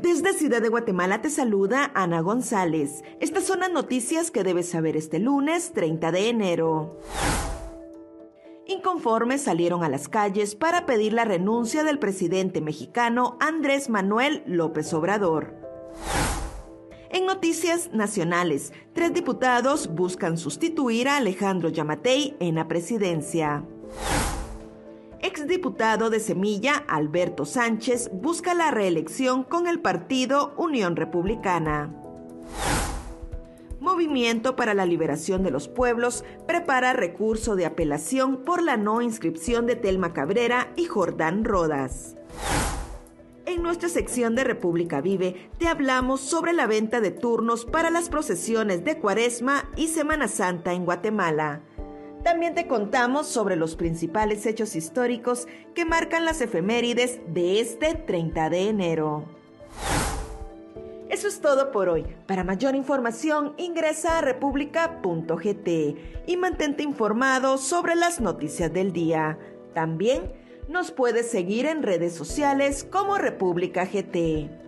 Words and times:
Desde 0.00 0.34
Ciudad 0.34 0.60
de 0.60 0.68
Guatemala 0.68 1.22
te 1.22 1.30
saluda 1.30 1.90
Ana 1.94 2.20
González. 2.20 3.02
Estas 3.18 3.44
son 3.44 3.60
las 3.60 3.70
noticias 3.70 4.30
que 4.30 4.44
debes 4.44 4.68
saber 4.68 4.94
este 4.94 5.18
lunes 5.18 5.72
30 5.72 6.12
de 6.12 6.28
enero. 6.28 7.00
Inconformes 8.66 9.42
salieron 9.42 9.82
a 9.82 9.88
las 9.88 10.08
calles 10.08 10.54
para 10.54 10.84
pedir 10.84 11.14
la 11.14 11.24
renuncia 11.24 11.82
del 11.82 11.98
presidente 11.98 12.60
mexicano 12.60 13.38
Andrés 13.40 13.88
Manuel 13.88 14.42
López 14.46 14.92
Obrador. 14.92 15.54
En 17.10 17.24
noticias 17.24 17.90
nacionales, 17.92 18.74
tres 18.92 19.14
diputados 19.14 19.94
buscan 19.94 20.36
sustituir 20.36 21.08
a 21.08 21.16
Alejandro 21.16 21.70
Yamatei 21.70 22.36
en 22.38 22.56
la 22.56 22.68
presidencia. 22.68 23.64
Exdiputado 25.36 26.08
de 26.08 26.18
Semilla, 26.18 26.82
Alberto 26.88 27.44
Sánchez, 27.44 28.08
busca 28.10 28.54
la 28.54 28.70
reelección 28.70 29.44
con 29.44 29.66
el 29.66 29.80
partido 29.80 30.54
Unión 30.56 30.96
Republicana. 30.96 31.94
Movimiento 33.78 34.56
para 34.56 34.72
la 34.72 34.86
Liberación 34.86 35.42
de 35.42 35.50
los 35.50 35.68
Pueblos 35.68 36.24
prepara 36.48 36.94
recurso 36.94 37.54
de 37.54 37.66
apelación 37.66 38.44
por 38.46 38.62
la 38.62 38.78
no 38.78 39.02
inscripción 39.02 39.66
de 39.66 39.76
Telma 39.76 40.14
Cabrera 40.14 40.72
y 40.74 40.86
Jordán 40.86 41.44
Rodas. 41.44 42.16
En 43.44 43.62
nuestra 43.62 43.90
sección 43.90 44.34
de 44.36 44.44
República 44.44 45.02
Vive 45.02 45.50
te 45.58 45.68
hablamos 45.68 46.22
sobre 46.22 46.54
la 46.54 46.66
venta 46.66 47.02
de 47.02 47.10
turnos 47.10 47.66
para 47.66 47.90
las 47.90 48.08
procesiones 48.08 48.84
de 48.84 48.98
Cuaresma 48.98 49.70
y 49.76 49.88
Semana 49.88 50.28
Santa 50.28 50.72
en 50.72 50.86
Guatemala. 50.86 51.60
También 52.26 52.56
te 52.56 52.66
contamos 52.66 53.28
sobre 53.28 53.54
los 53.54 53.76
principales 53.76 54.46
hechos 54.46 54.74
históricos 54.74 55.46
que 55.76 55.84
marcan 55.84 56.24
las 56.24 56.40
efemérides 56.40 57.20
de 57.28 57.60
este 57.60 57.94
30 57.94 58.50
de 58.50 58.68
enero. 58.68 59.24
Eso 61.08 61.28
es 61.28 61.40
todo 61.40 61.70
por 61.70 61.88
hoy. 61.88 62.04
Para 62.26 62.42
mayor 62.42 62.74
información 62.74 63.54
ingresa 63.58 64.18
a 64.18 64.22
república.gt 64.22 65.68
y 66.26 66.36
mantente 66.36 66.82
informado 66.82 67.58
sobre 67.58 67.94
las 67.94 68.20
noticias 68.20 68.72
del 68.72 68.92
día. 68.92 69.38
También 69.72 70.32
nos 70.68 70.90
puedes 70.90 71.30
seguir 71.30 71.64
en 71.66 71.84
redes 71.84 72.12
sociales 72.12 72.82
como 72.82 73.18
República 73.18 73.86
GT. 73.86 74.65